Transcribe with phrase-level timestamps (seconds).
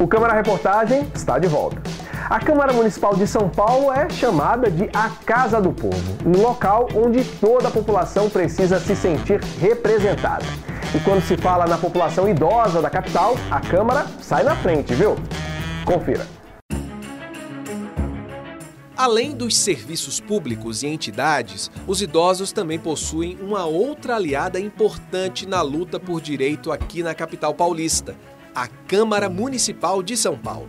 [0.00, 1.82] O Câmara Reportagem está de volta.
[2.30, 6.88] A Câmara Municipal de São Paulo é chamada de a Casa do Povo, um local
[6.94, 10.44] onde toda a população precisa se sentir representada.
[10.94, 15.16] E quando se fala na população idosa da capital, a Câmara sai na frente, viu?
[15.84, 16.24] Confira.
[18.96, 25.60] Além dos serviços públicos e entidades, os idosos também possuem uma outra aliada importante na
[25.60, 28.14] luta por direito aqui na capital paulista,
[28.58, 30.68] a Câmara Municipal de São Paulo.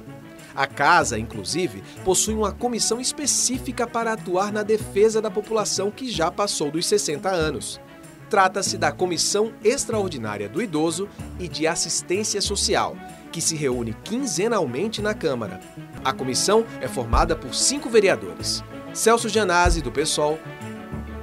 [0.55, 6.29] A casa, inclusive, possui uma comissão específica para atuar na defesa da população que já
[6.29, 7.81] passou dos 60 anos.
[8.29, 12.95] Trata-se da Comissão Extraordinária do Idoso e de Assistência Social,
[13.31, 15.59] que se reúne quinzenalmente na Câmara.
[16.05, 20.37] A comissão é formada por cinco vereadores: Celso Janazzi, do PSOL,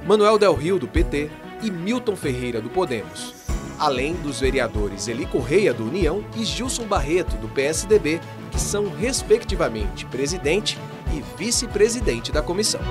[0.05, 1.29] Manuel Del Rio, do PT
[1.63, 3.36] e Milton Ferreira, do Podemos
[3.79, 8.19] além dos vereadores Eli Correia, do União, e Gilson Barreto, do PSDB,
[8.51, 10.79] que são, respectivamente, presidente
[11.15, 12.81] e vice-presidente da comissão.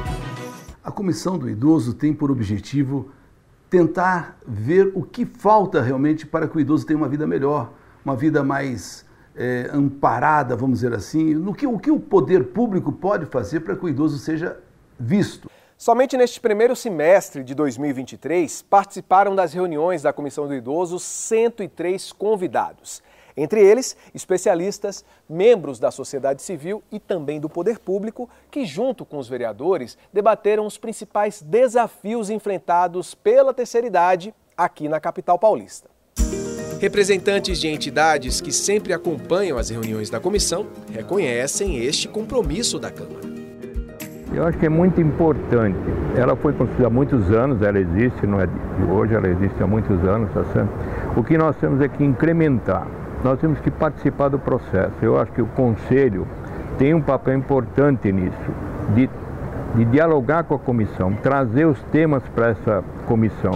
[0.82, 3.10] A Comissão do Idoso tem por objetivo
[3.68, 7.72] tentar ver o que falta realmente para que o idoso tenha uma vida melhor,
[8.04, 12.92] uma vida mais é, amparada, vamos dizer assim, no que, o que o poder público
[12.92, 14.56] pode fazer para que o idoso seja
[14.98, 15.50] visto.
[15.78, 23.02] Somente neste primeiro semestre de 2023 participaram das reuniões da Comissão do Idoso 103 convidados.
[23.36, 29.18] Entre eles, especialistas, membros da sociedade civil e também do poder público, que, junto com
[29.18, 35.90] os vereadores, debateram os principais desafios enfrentados pela terceira idade aqui na capital paulista.
[36.80, 43.35] Representantes de entidades que sempre acompanham as reuniões da comissão reconhecem este compromisso da Câmara.
[44.36, 45.78] Eu acho que é muito importante.
[46.14, 49.66] Ela foi construída há muitos anos, ela existe, não é de hoje, ela existe há
[49.66, 50.68] muitos anos, tá certo?
[51.16, 52.86] O que nós temos é que incrementar,
[53.24, 54.92] nós temos que participar do processo.
[55.00, 56.26] Eu acho que o Conselho
[56.78, 58.36] tem um papel importante nisso,
[58.94, 59.08] de,
[59.74, 63.52] de dialogar com a comissão, trazer os temas para essa comissão.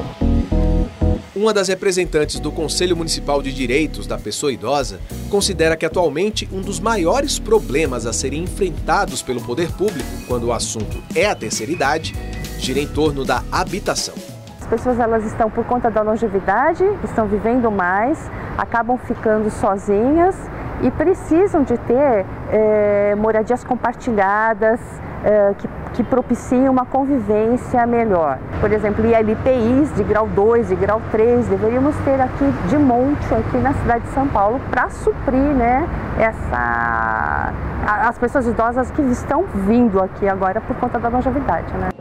[1.35, 4.99] Uma das representantes do Conselho Municipal de Direitos da Pessoa Idosa
[5.31, 10.53] considera que atualmente um dos maiores problemas a serem enfrentados pelo poder público quando o
[10.53, 12.17] assunto é a terceira idade
[12.59, 14.15] gira em torno da habitação.
[14.61, 18.19] As pessoas elas estão por conta da longevidade, estão vivendo mais,
[18.59, 20.35] acabam ficando sozinhas
[20.83, 24.81] e precisam de ter é, moradias compartilhadas,
[25.25, 28.39] é, que, que propiciem uma convivência melhor.
[28.61, 33.59] Por exemplo, ILPIs de grau 2 e grau 3 deveríamos ter aqui de monte aqui
[33.59, 35.87] na cidade de São Paulo para suprir né,
[36.19, 37.53] essa,
[38.09, 41.73] as pessoas idosas que estão vindo aqui agora por conta da longevidade.
[41.75, 42.00] Né?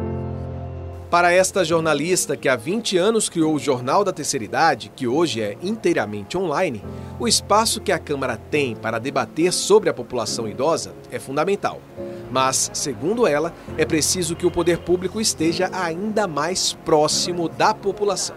[1.10, 5.42] Para esta jornalista que há 20 anos criou o Jornal da Terceira Idade, que hoje
[5.42, 6.86] é inteiramente online,
[7.20, 11.80] o espaço que a Câmara tem para debater sobre a população idosa é fundamental.
[12.30, 18.36] Mas, segundo ela, é preciso que o poder público esteja ainda mais próximo da população.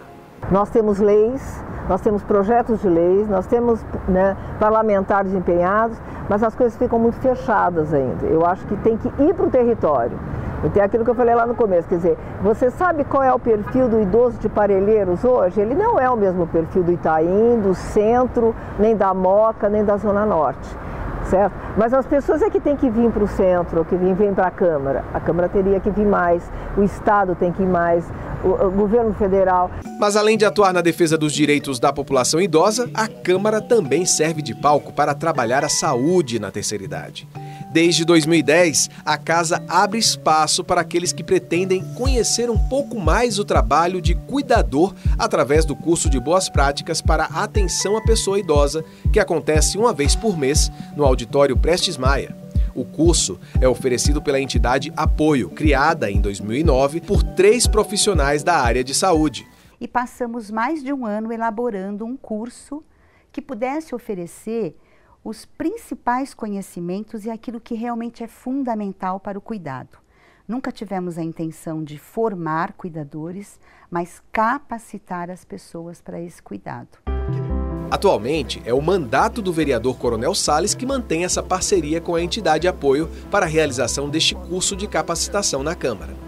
[0.51, 5.95] Nós temos leis, nós temos projetos de leis, nós temos né, parlamentares empenhados,
[6.27, 8.25] mas as coisas ficam muito fechadas ainda.
[8.25, 10.17] Eu acho que tem que ir para o território.
[10.63, 13.33] Então é aquilo que eu falei lá no começo, quer dizer, você sabe qual é
[13.33, 15.59] o perfil do idoso de Parelheiros hoje?
[15.59, 19.97] Ele não é o mesmo perfil do Itaim, do centro, nem da Moca, nem da
[19.97, 20.69] Zona Norte.
[21.29, 21.53] Certo?
[21.77, 24.51] Mas as pessoas é que têm que vir para o centro, que vêm para a
[24.51, 25.03] Câmara.
[25.13, 26.43] A Câmara teria que vir mais,
[26.77, 28.05] o Estado tem que ir mais,
[28.43, 29.71] o, o governo federal.
[29.99, 34.41] Mas além de atuar na defesa dos direitos da população idosa, a Câmara também serve
[34.41, 37.27] de palco para trabalhar a saúde na terceira idade.
[37.73, 43.43] Desde 2010, a casa abre espaço para aqueles que pretendem conhecer um pouco mais o
[43.43, 49.19] trabalho de cuidador através do curso de boas práticas para atenção à pessoa idosa, que
[49.19, 52.37] acontece uma vez por mês no auditório Prestes Maia.
[52.75, 58.83] O curso é oferecido pela entidade Apoio, criada em 2009 por três profissionais da área
[58.83, 59.47] de saúde.
[59.81, 62.83] E passamos mais de um ano elaborando um curso
[63.31, 64.75] que pudesse oferecer
[65.23, 69.97] os principais conhecimentos e aquilo que realmente é fundamental para o cuidado.
[70.45, 73.59] Nunca tivemos a intenção de formar cuidadores,
[73.89, 76.99] mas capacitar as pessoas para esse cuidado.
[77.89, 82.67] Atualmente, é o mandato do vereador Coronel Sales que mantém essa parceria com a entidade
[82.67, 86.22] apoio para a realização deste curso de capacitação na Câmara.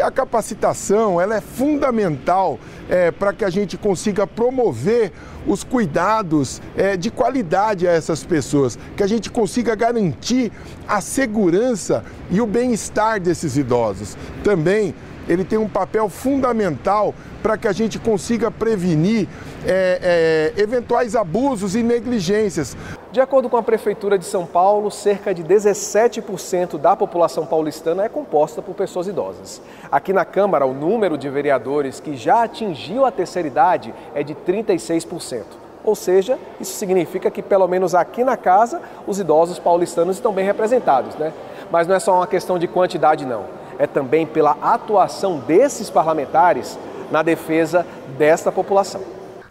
[0.00, 2.58] A capacitação ela é fundamental
[2.88, 5.12] é, para que a gente consiga promover
[5.46, 10.50] os cuidados é, de qualidade a essas pessoas, que a gente consiga garantir
[10.88, 14.16] a segurança e o bem-estar desses idosos.
[14.42, 14.94] Também
[15.28, 19.28] ele tem um papel fundamental para que a gente consiga prevenir
[19.64, 22.76] é, é, eventuais abusos e negligências.
[23.12, 28.08] De acordo com a Prefeitura de São Paulo, cerca de 17% da população paulistana é
[28.08, 29.60] composta por pessoas idosas.
[29.90, 34.34] Aqui na Câmara, o número de vereadores que já atingiu a terceira idade é de
[34.34, 35.42] 36%.
[35.84, 40.46] Ou seja, isso significa que, pelo menos aqui na casa, os idosos paulistanos estão bem
[40.46, 41.34] representados, né?
[41.70, 43.44] Mas não é só uma questão de quantidade, não.
[43.78, 46.78] É também pela atuação desses parlamentares
[47.10, 47.86] na defesa
[48.16, 49.02] desta população.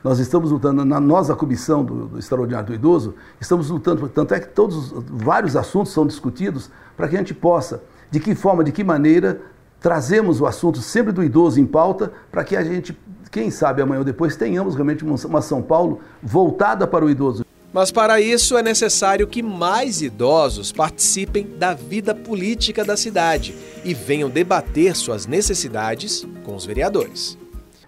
[0.04, 4.40] Nós estamos lutando, na nossa comissão do, do Extraordinário do Idoso, estamos lutando, tanto é
[4.40, 8.72] que todos vários assuntos são discutidos para que a gente possa, de que forma, de
[8.72, 9.42] que maneira,
[9.80, 12.98] trazemos o assunto sempre do idoso em pauta para que a gente,
[13.32, 17.46] quem sabe amanhã ou depois, tenhamos realmente uma São Paulo voltada para o idoso.
[17.74, 23.56] Mas para isso é necessário que mais idosos participem da vida política da cidade
[23.86, 27.41] e venham debater suas necessidades com os vereadores.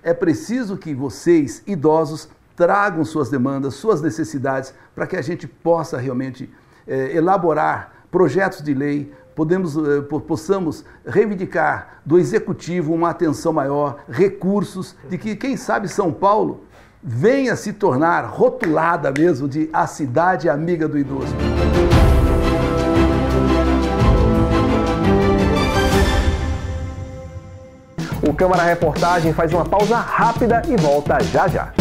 [0.03, 5.97] É preciso que vocês, idosos, tragam suas demandas, suas necessidades, para que a gente possa
[5.97, 6.49] realmente
[6.85, 14.95] é, elaborar projetos de lei, podemos, é, possamos reivindicar do executivo uma atenção maior, recursos,
[15.09, 16.65] de que, quem sabe, São Paulo
[17.01, 21.33] venha se tornar rotulada mesmo de a cidade amiga do idoso.
[28.33, 31.71] O Câmara Reportagem faz uma pausa rápida e volta já já.